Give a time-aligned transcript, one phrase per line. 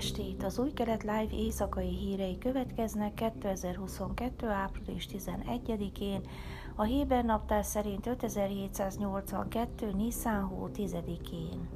[0.00, 0.42] estét!
[0.42, 4.46] Az új kelet live éjszakai hírei következnek 2022.
[4.46, 6.20] április 11-én,
[6.76, 9.92] a Héber naptár szerint 5782.
[9.92, 11.68] Nisan hó 10-én.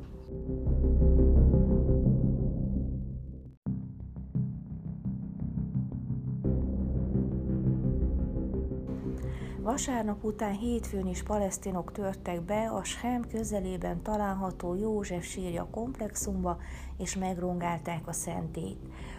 [9.65, 16.59] Vasárnap után hétfőn is palesztinok törtek be a Schem közelében található József sírja komplexumba,
[16.99, 18.79] és megrongálták a szentét.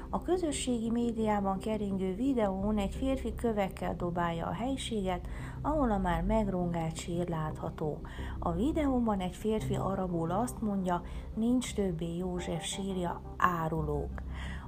[0.10, 5.28] A közösségi médiában keringő videón egy férfi kövekkel dobálja a helységet,
[5.62, 8.00] ahol a már megrongált sír látható.
[8.40, 11.02] A videóban egy férfi arabul azt mondja,
[11.36, 14.22] nincs többé József sírja, árulók.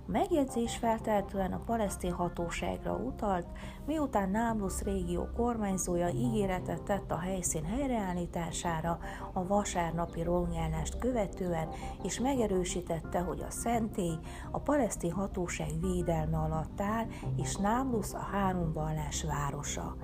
[0.07, 3.45] A megjegyzés feltehetően a palesztin hatóságra utalt,
[3.85, 8.99] miután Nablus régió kormányzója ígéretet tett a helyszín helyreállítására
[9.33, 11.67] a vasárnapi rongjálást követően,
[12.03, 14.17] és megerősítette, hogy a szentély
[14.51, 17.05] a palesztin hatóság védelme alatt áll,
[17.37, 19.95] és Nablus a három vallás városa.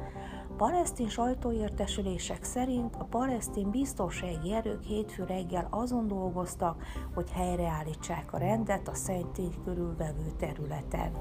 [0.58, 8.88] Palesztin sajtóértesülések szerint a palesztin biztonsági erők hétfő reggel azon dolgoztak, hogy helyreállítsák a rendet
[8.88, 11.12] a szentély körülvevő területen.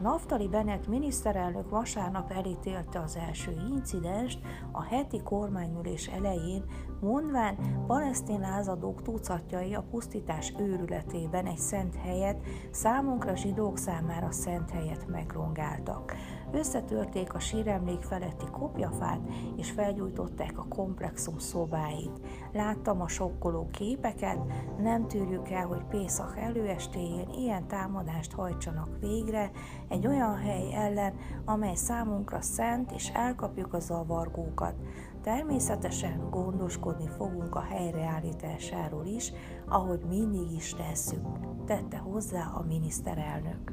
[0.00, 4.38] Naftali Bennett miniszterelnök vasárnap elítélte az első incidenst
[4.72, 6.64] a heti kormányülés elején,
[7.00, 15.06] mondván palesztin lázadók tucatjai a pusztítás őrületében egy szent helyet, számunkra zsidók számára szent helyet
[15.06, 16.14] megrongáltak.
[16.52, 19.20] Összetörték a síremlék feletti kopjafát,
[19.56, 22.20] és felgyújtották a komplexum szobáit.
[22.52, 24.38] Láttam a sokkoló képeket,
[24.78, 29.50] nem tűrjük el, hogy Pészak előestéjén ilyen támadást hajtsanak végre,
[29.88, 34.74] egy olyan hely ellen, amely számunkra szent, és elkapjuk a zavargókat.
[35.22, 39.32] Természetesen gondoskodni fogunk a helyreállításáról is,
[39.68, 41.26] ahogy mindig is tesszük,
[41.66, 43.72] tette hozzá a miniszterelnök.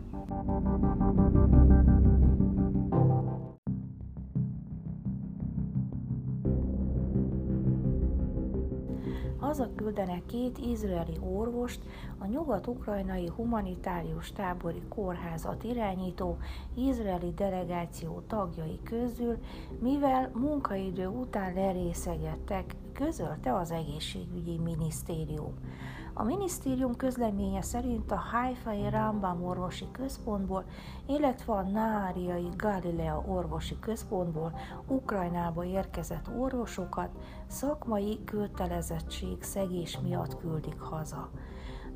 [9.47, 11.79] Hazaküldenek két izraeli orvost
[12.17, 16.37] a nyugat-ukrajnai humanitárius tábori kórházat irányító
[16.73, 19.37] izraeli delegáció tagjai közül,
[19.79, 25.53] mivel munkaidő után lerészegettek, közölte az egészségügyi minisztérium.
[26.19, 30.63] A minisztérium közleménye szerint a Haifai Rambam orvosi központból,
[31.07, 37.09] illetve a Náriai Galilea orvosi központból Ukrajnába érkezett orvosokat
[37.47, 41.29] szakmai kötelezettség szegés miatt küldik haza.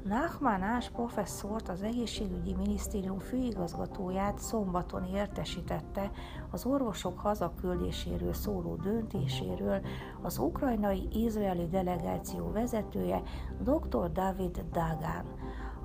[0.04, 6.12] Nachman Ás professzort, az egészségügyi minisztérium főigazgatóját szombaton értesítette
[6.52, 9.82] az orvosok hazaküldéséről szóló döntéséről
[10.22, 13.22] az ukrajnai izraeli delegáció vezetője
[13.60, 14.12] dr.
[14.12, 15.41] David Dagan.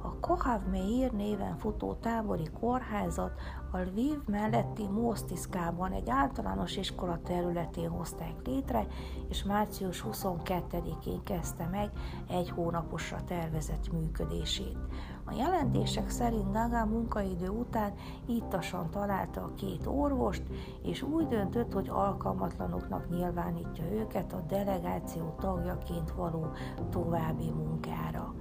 [0.06, 3.32] A Kohav Meir néven futó tábori kórházat
[3.70, 8.86] a Lviv melletti Mosztiszkában egy általános iskola területén hozták létre,
[9.28, 11.90] és március 22-én kezdte meg
[12.28, 14.78] egy hónaposra tervezett működését.
[15.24, 17.92] A jelentések szerint Naga munkaidő után
[18.26, 20.42] ittasan találta a két orvost,
[20.82, 26.46] és úgy döntött, hogy alkalmatlanoknak nyilvánítja őket a delegáció tagjaként való
[26.90, 28.34] további munkára.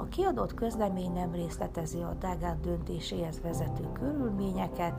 [0.00, 4.94] A kiadott közlemény nem részletezi a Dagát döntéséhez vezető körülményeket,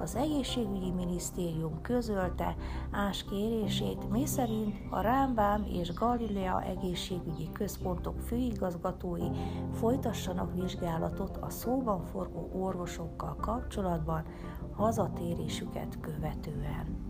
[0.00, 2.54] az egészségügyi minisztérium közölte
[2.90, 9.28] Ás kérését, miszerint a Rámbám és Galilea egészségügyi központok főigazgatói
[9.72, 14.24] folytassanak vizsgálatot a szóban forgó orvosokkal kapcsolatban
[14.72, 17.02] hazatérésüket követően.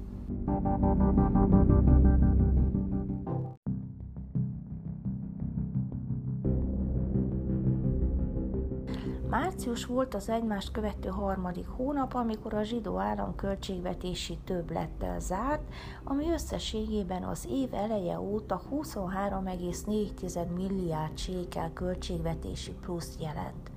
[9.34, 15.62] Március volt az egymást követő harmadik hónap, amikor a zsidó állam költségvetési többlettel zárt,
[16.04, 23.73] ami összességében az év eleje óta 23,4 milliárd sékel költségvetési plusz jelent.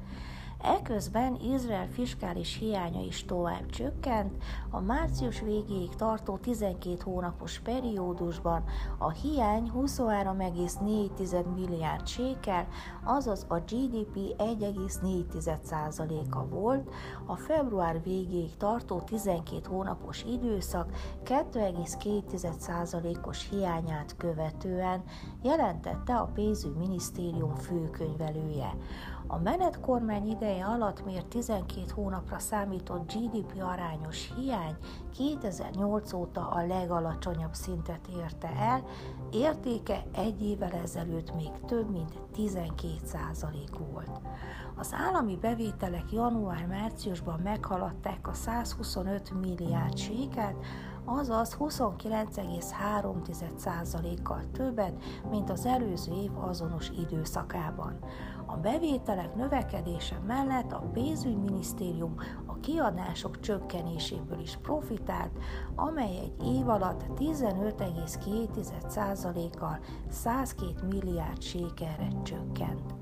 [0.61, 8.63] Eközben Izrael fiskális hiánya is tovább csökkent, a március végéig tartó 12 hónapos periódusban
[8.97, 12.67] a hiány 23,4 milliárd sékel,
[13.03, 16.89] azaz a GDP 1,4%-a volt,
[17.25, 20.91] a február végéig tartó 12 hónapos időszak
[21.23, 25.03] 2,2%-os hiányát követően
[25.43, 28.75] jelentette a pénzügyminisztérium főkönyvelője.
[29.27, 34.75] A menet kormány ideje alatt mért 12 hónapra számított GDP arányos hiány
[35.17, 38.83] 2008 óta a legalacsonyabb szintet érte el,
[39.31, 43.53] értéke egy évvel ezelőtt még több mint 12%
[43.91, 44.19] volt.
[44.75, 50.55] Az állami bevételek január-márciusban meghaladták a 125 milliárd séket,
[51.09, 57.99] azaz 29,3%-kal többet, mint az előző év azonos időszakában.
[58.45, 62.15] A bevételek növekedése mellett a pénzügyminisztérium
[62.45, 65.31] a kiadások csökkenéséből is profitált,
[65.75, 69.79] amely egy év alatt 15,2%-kal
[70.09, 72.96] 102 milliárd sékelre csökkent.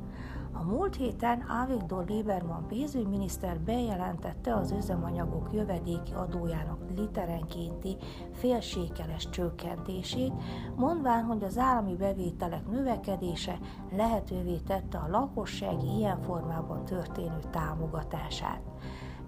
[0.67, 7.97] Múlt héten Avigdor Lieberman pénzügyminiszter bejelentette az üzemanyagok jövedéki adójának literenkénti
[8.33, 10.33] félsékeles csökkentését,
[10.75, 13.59] mondván, hogy az állami bevételek növekedése
[13.91, 18.61] lehetővé tette a lakossági ilyen formában történő támogatását.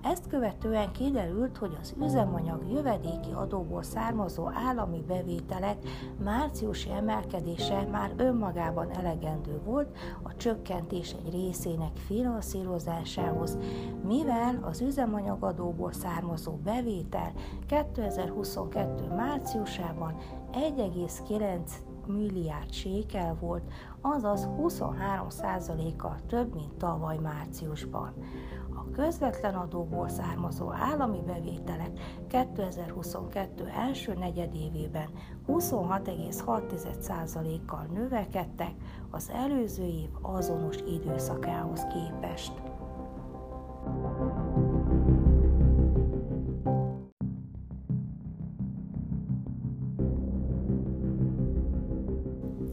[0.03, 5.77] Ezt követően kiderült, hogy az üzemanyag jövedéki adóból származó állami bevételek
[6.23, 13.57] márciusi emelkedése már önmagában elegendő volt a csökkentés egy részének finanszírozásához,
[14.07, 17.33] mivel az üzemanyagadóból származó bevétel
[17.67, 20.15] 2022 márciusában
[20.51, 21.59] 1,9
[22.07, 23.63] milliárd sékel volt,
[24.01, 28.13] azaz 23%-kal több, mint tavaly márciusban
[28.97, 31.91] közvetlen adóból származó állami bevételek
[32.27, 35.09] 2022 első negyedévében
[35.47, 38.73] 26,6%-kal növekedtek
[39.11, 42.66] az előző év azonos időszakához képest.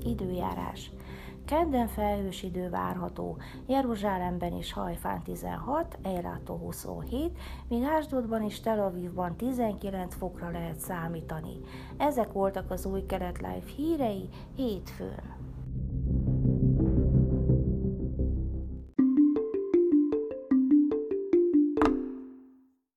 [0.04, 0.90] Időjárás.
[1.44, 3.36] Kedden felhős idő várható,
[3.66, 11.60] Jeruzsálemben és Hajfán 16, Eirátó 27, míg Ásdodban és Tel Avivban 19 fokra lehet számítani.
[11.96, 15.44] Ezek voltak az új kelet live hírei hétfőn.